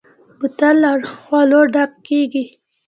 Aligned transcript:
بوتل 0.39 0.75
له 0.83 0.91
خولو 1.21 1.61
ډک 1.73 1.91
کېږي. 2.07 2.43